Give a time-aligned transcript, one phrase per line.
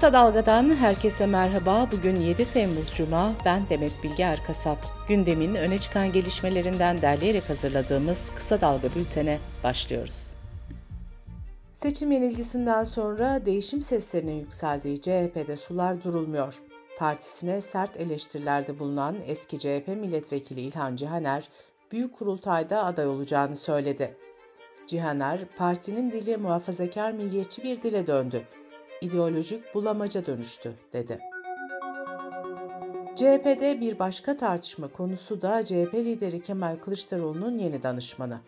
[0.00, 1.88] Kısa Dalga'dan herkese merhaba.
[1.92, 3.32] Bugün 7 Temmuz Cuma.
[3.44, 4.78] Ben Demet Bilge Erkasap.
[5.08, 10.32] Gündemin öne çıkan gelişmelerinden derleyerek hazırladığımız Kısa Dalga bültene başlıyoruz.
[11.72, 16.54] Seçim yenilgisinden sonra değişim seslerinin yükseldiği CHP'de sular durulmuyor.
[16.98, 21.48] Partisine sert eleştirilerde bulunan eski CHP milletvekili İlhan Cihaner,
[21.92, 24.16] büyük kurultayda aday olacağını söyledi.
[24.86, 28.46] Cihaner, partinin dili muhafazakar milliyetçi bir dile döndü
[29.00, 31.18] ideolojik bulamaca dönüştü, dedi.
[33.16, 38.40] CHP'de bir başka tartışma konusu da CHP lideri Kemal Kılıçdaroğlu'nun yeni danışmanı.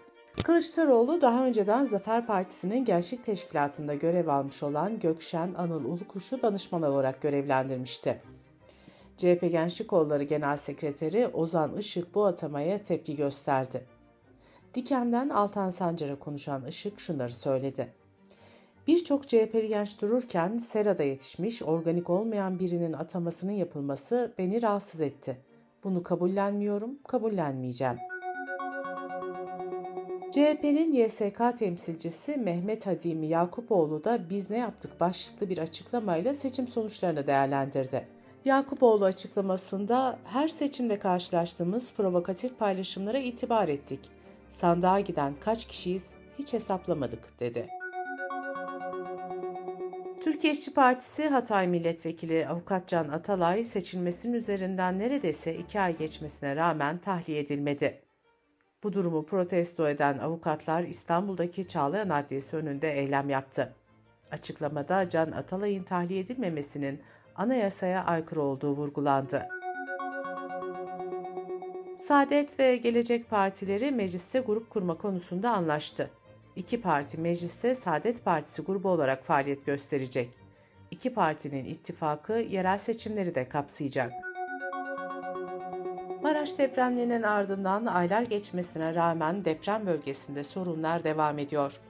[0.44, 7.22] Kılıçdaroğlu daha önceden Zafer Partisi'nin gençlik teşkilatında görev almış olan Gökşen Anıl Ulukuş'u danışman olarak
[7.22, 8.18] görevlendirmişti.
[9.16, 13.86] CHP Gençlik Kolları Genel Sekreteri Ozan Işık bu atamaya tepki gösterdi.
[14.74, 18.01] Dikem'den Altan Sancar'a konuşan Işık şunları söyledi.
[18.86, 25.36] Birçok CHP'li genç dururken Sera'da yetişmiş, organik olmayan birinin atamasının yapılması beni rahatsız etti.
[25.84, 27.96] Bunu kabullenmiyorum, kabullenmeyeceğim.
[30.30, 37.26] CHP'nin YSK temsilcisi Mehmet Hadimi Yakupoğlu da biz ne yaptık başlıklı bir açıklamayla seçim sonuçlarını
[37.26, 38.08] değerlendirdi.
[38.44, 44.00] Yakupoğlu açıklamasında her seçimde karşılaştığımız provokatif paylaşımlara itibar ettik.
[44.48, 47.81] Sandığa giden kaç kişiyiz hiç hesaplamadık dedi.
[50.32, 56.98] Türkiye İşçi Partisi Hatay Milletvekili Avukat Can Atalay seçilmesinin üzerinden neredeyse iki ay geçmesine rağmen
[56.98, 58.02] tahliye edilmedi.
[58.82, 63.74] Bu durumu protesto eden avukatlar İstanbul'daki Çağlayan Adliyesi önünde eylem yaptı.
[64.30, 67.02] Açıklamada Can Atalay'ın tahliye edilmemesinin
[67.36, 69.48] anayasaya aykırı olduğu vurgulandı.
[71.98, 76.10] Saadet ve Gelecek Partileri mecliste grup kurma konusunda anlaştı.
[76.56, 80.30] İki parti mecliste Saadet Partisi grubu olarak faaliyet gösterecek.
[80.90, 84.12] İki partinin ittifakı yerel seçimleri de kapsayacak.
[86.22, 91.80] Maraş depremlerinin ardından aylar geçmesine rağmen deprem bölgesinde sorunlar devam ediyor.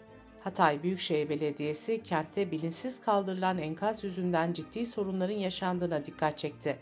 [0.41, 6.79] Hatay Büyükşehir Belediyesi kentte bilinçsiz kaldırılan enkaz yüzünden ciddi sorunların yaşandığına dikkat çekti.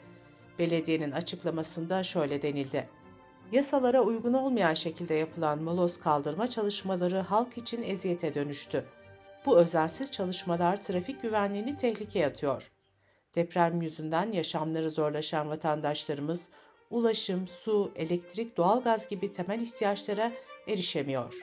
[0.59, 2.89] Belediyenin açıklamasında şöyle denildi
[3.53, 8.85] yasalara uygun olmayan şekilde yapılan moloz kaldırma çalışmaları halk için eziyete dönüştü.
[9.47, 12.71] Bu özensiz çalışmalar trafik güvenliğini tehlikeye atıyor.
[13.35, 16.51] Deprem yüzünden yaşamları zorlaşan vatandaşlarımız
[16.91, 20.33] ulaşım, su, elektrik, doğalgaz gibi temel ihtiyaçlara
[20.69, 21.41] erişemiyor.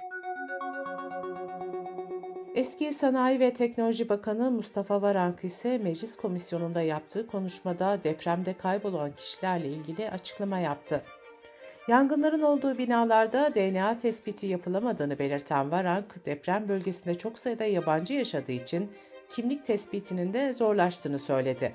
[2.56, 9.68] Eski Sanayi ve Teknoloji Bakanı Mustafa Varank ise meclis komisyonunda yaptığı konuşmada depremde kaybolan kişilerle
[9.68, 11.04] ilgili açıklama yaptı.
[11.88, 18.92] Yangınların olduğu binalarda DNA tespiti yapılamadığını belirten Varank, deprem bölgesinde çok sayıda yabancı yaşadığı için
[19.30, 21.74] kimlik tespitinin de zorlaştığını söyledi.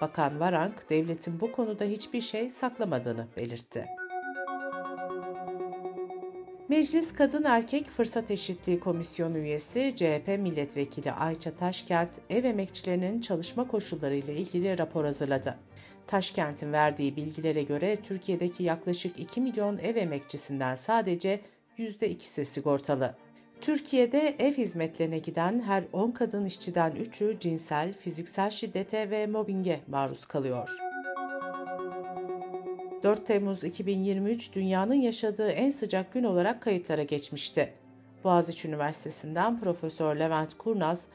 [0.00, 3.86] Bakan Varank, devletin bu konuda hiçbir şey saklamadığını belirtti.
[6.70, 14.14] Meclis Kadın Erkek Fırsat Eşitliği Komisyonu üyesi CHP Milletvekili Ayça Taşkent, ev emekçilerinin çalışma koşulları
[14.14, 15.58] ile ilgili rapor hazırladı.
[16.06, 21.40] Taşkent'in verdiği bilgilere göre Türkiye'deki yaklaşık 2 milyon ev emekçisinden sadece
[21.78, 23.14] %2'si sigortalı.
[23.60, 30.26] Türkiye'de ev hizmetlerine giden her 10 kadın işçiden 3'ü cinsel, fiziksel şiddete ve mobbinge maruz
[30.26, 30.89] kalıyor.
[33.02, 37.72] 4 Temmuz 2023 dünyanın yaşadığı en sıcak gün olarak kayıtlara geçmişti.
[38.24, 41.06] Boğaziçi Üniversitesi'nden Profesör Levent Kurnaz,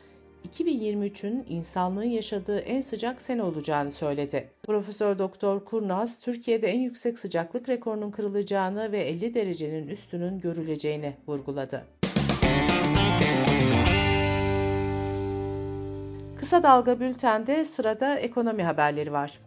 [0.50, 4.50] 2023'ün insanlığın yaşadığı en sıcak sene olacağını söyledi.
[4.64, 11.86] Profesör Doktor Kurnaz, Türkiye'de en yüksek sıcaklık rekorunun kırılacağını ve 50 derecenin üstünün görüleceğini vurguladı.
[16.38, 19.40] Kısa Dalga Bülten'de sırada ekonomi haberleri var.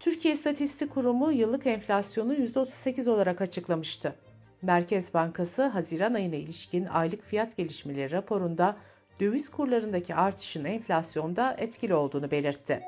[0.00, 4.14] Türkiye İstatistik Kurumu yıllık enflasyonu %38 olarak açıklamıştı.
[4.62, 8.76] Merkez Bankası Haziran ayına ilişkin aylık fiyat gelişmeleri raporunda
[9.20, 12.82] döviz kurlarındaki artışın enflasyonda etkili olduğunu belirtti.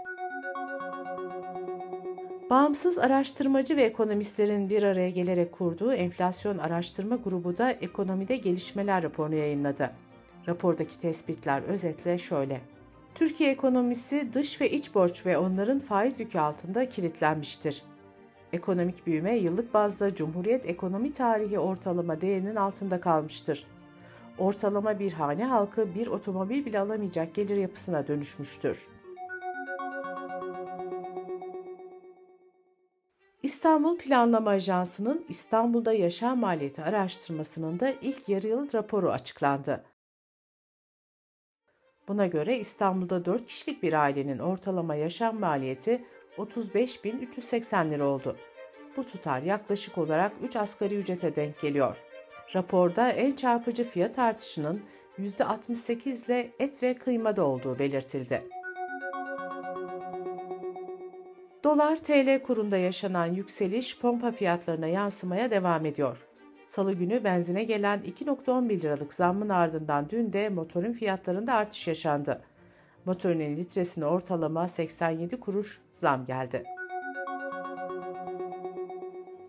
[2.51, 9.35] Bağımsız araştırmacı ve ekonomistlerin bir araya gelerek kurduğu enflasyon araştırma grubu da ekonomide gelişmeler raporunu
[9.35, 9.91] yayınladı.
[10.49, 12.61] Rapordaki tespitler özetle şöyle.
[13.15, 17.83] Türkiye ekonomisi dış ve iç borç ve onların faiz yükü altında kilitlenmiştir.
[18.53, 23.67] Ekonomik büyüme yıllık bazda Cumhuriyet ekonomi tarihi ortalama değerinin altında kalmıştır
[24.39, 28.89] ortalama bir hane halkı bir otomobil bile alamayacak gelir yapısına dönüşmüştür.
[33.43, 39.85] İstanbul Planlama Ajansı'nın İstanbul'da yaşam maliyeti araştırmasının da ilk yarı yıl raporu açıklandı.
[42.09, 46.05] Buna göre İstanbul'da 4 kişilik bir ailenin ortalama yaşam maliyeti
[46.39, 48.37] 35.380 lira oldu.
[48.97, 51.97] Bu tutar yaklaşık olarak 3 asgari ücrete denk geliyor.
[52.55, 54.83] Raporda en çarpıcı fiyat artışının
[55.19, 58.43] %68 ile et ve kıymada olduğu belirtildi.
[61.65, 66.28] Dolar TL kurunda yaşanan yükseliş pompa fiyatlarına yansımaya devam ediyor.
[66.69, 72.43] Salı günü benzine gelen 2.11 liralık zammın ardından dün de motorun fiyatlarında artış yaşandı.
[73.05, 76.65] Motorinin litresine ortalama 87 kuruş zam geldi.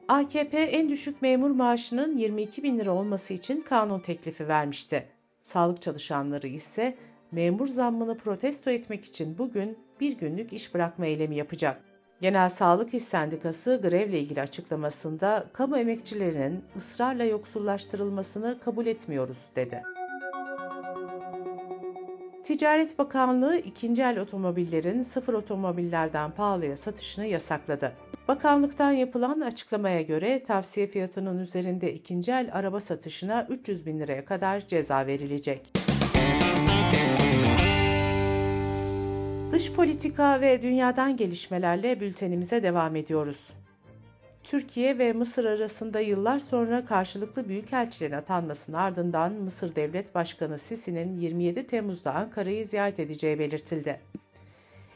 [0.08, 5.08] AKP en düşük memur maaşının 22 bin lira olması için kanun teklifi vermişti.
[5.42, 6.98] Sağlık çalışanları ise
[7.32, 11.82] memur zammını protesto etmek için bugün bir günlük iş bırakma eylemi yapacak.
[12.22, 19.82] Genel Sağlık İş Sendikası grevle ilgili açıklamasında kamu emekçilerinin ısrarla yoksullaştırılmasını kabul etmiyoruz dedi.
[22.44, 27.94] Ticaret Bakanlığı ikinci el otomobillerin sıfır otomobillerden pahalıya satışını yasakladı.
[28.28, 34.68] Bakanlıktan yapılan açıklamaya göre tavsiye fiyatının üzerinde ikinci el araba satışına 300 bin liraya kadar
[34.68, 35.89] ceza verilecek.
[39.60, 43.54] Dış politika ve dünyadan gelişmelerle bültenimize devam ediyoruz.
[44.44, 51.68] Türkiye ve Mısır arasında yıllar sonra karşılıklı büyükelçilerin atanmasının ardından Mısır Devlet Başkanı Sisi'nin 27
[51.68, 54.02] Temmuz'da Ankara'yı ziyaret edeceği belirtildi.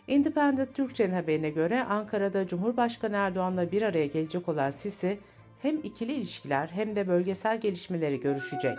[0.08, 5.20] Independent Türkçe'nin haberine göre Ankara'da Cumhurbaşkanı Erdoğan'la bir araya gelecek olan Sisi,
[5.62, 8.78] hem ikili ilişkiler hem de bölgesel gelişmeleri görüşecek.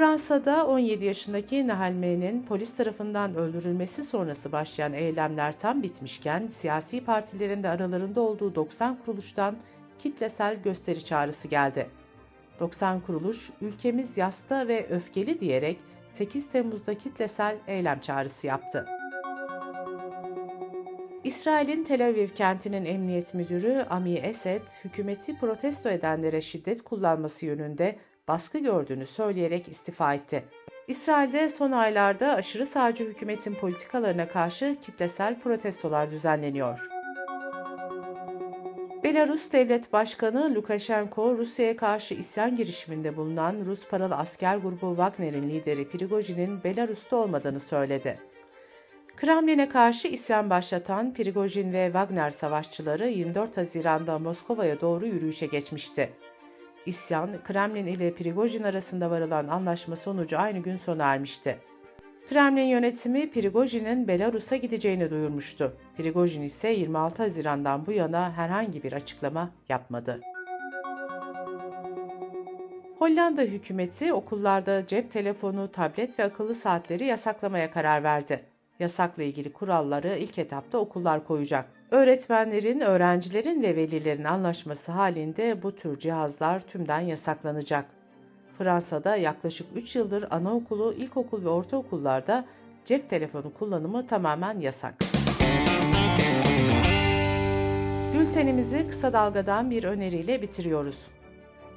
[0.00, 7.68] Fransa'da 17 yaşındaki Nahalme'nin polis tarafından öldürülmesi sonrası başlayan eylemler tam bitmişken siyasi partilerin de
[7.68, 9.56] aralarında olduğu 90 kuruluştan
[9.98, 11.90] kitlesel gösteri çağrısı geldi.
[12.60, 15.78] 90 kuruluş ülkemiz yasta ve öfkeli diyerek
[16.10, 18.86] 8 Temmuz'da kitlesel eylem çağrısı yaptı.
[21.24, 27.98] İsrail'in Tel Aviv kentinin emniyet müdürü Ami Esed, hükümeti protesto edenlere şiddet kullanması yönünde
[28.30, 30.44] baskı gördüğünü söyleyerek istifa etti.
[30.88, 36.88] İsrail'de son aylarda aşırı sağcı hükümetin politikalarına karşı kitlesel protestolar düzenleniyor.
[39.04, 45.88] Belarus Devlet Başkanı Lukashenko, Rusya'ya karşı isyan girişiminde bulunan Rus paralı asker grubu Wagner'in lideri
[45.88, 48.18] Prigojin'in Belarus'ta olmadığını söyledi.
[49.16, 56.10] Kremlin'e karşı isyan başlatan Prigojin ve Wagner savaşçıları 24 Haziran'da Moskova'ya doğru yürüyüşe geçmişti.
[56.86, 61.58] İsyan, Kremlin ile Prigojin arasında varılan anlaşma sonucu aynı gün sona ermişti.
[62.28, 65.76] Kremlin yönetimi Prigojin'in Belarus'a gideceğini duyurmuştu.
[65.96, 70.20] Prigojin ise 26 Haziran'dan bu yana herhangi bir açıklama yapmadı.
[72.98, 78.44] Hollanda hükümeti okullarda cep telefonu, tablet ve akıllı saatleri yasaklamaya karar verdi.
[78.80, 81.66] Yasakla ilgili kuralları ilk etapta okullar koyacak.
[81.90, 87.84] Öğretmenlerin, öğrencilerin ve velilerin anlaşması halinde bu tür cihazlar tümden yasaklanacak.
[88.58, 92.44] Fransa'da yaklaşık 3 yıldır anaokulu, ilkokul ve ortaokullarda
[92.84, 94.94] cep telefonu kullanımı tamamen yasak.
[98.14, 101.08] Bültenimizi kısa dalgadan bir öneriyle bitiriyoruz.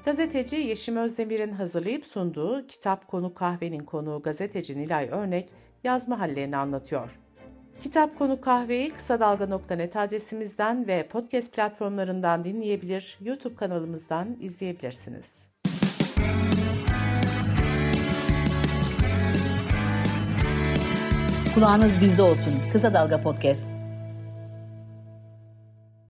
[0.06, 5.50] Gazeteci Yeşim Özdemir'in hazırlayıp sunduğu Kitap Konu Kahvenin konuğu gazeteci Nilay Örnek
[5.83, 7.19] yazma hallerini anlatıyor.
[7.80, 15.54] Kitap Konu Kahveyi kısa dalga.net adresimizden ve podcast platformlarından dinleyebilir, YouTube kanalımızdan izleyebilirsiniz.
[21.54, 22.54] Kulağınız bizde olsun.
[22.71, 23.82] Kısa Dalga Podcast.